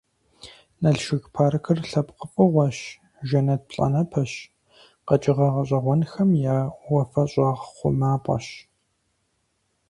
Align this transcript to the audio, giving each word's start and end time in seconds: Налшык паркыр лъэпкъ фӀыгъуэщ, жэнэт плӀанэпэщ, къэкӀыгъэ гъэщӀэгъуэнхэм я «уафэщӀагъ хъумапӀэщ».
Налшык 0.81 1.23
паркыр 1.33 1.79
лъэпкъ 1.89 2.23
фӀыгъуэщ, 2.31 2.77
жэнэт 3.27 3.61
плӀанэпэщ, 3.69 4.31
къэкӀыгъэ 5.07 5.47
гъэщӀэгъуэнхэм 5.53 6.29
я 6.55 6.57
«уафэщӀагъ 6.91 7.61
хъумапӀэщ». 7.75 8.47